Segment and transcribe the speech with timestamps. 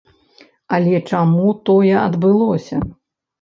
[0.77, 2.81] Але чаму тое адбылося?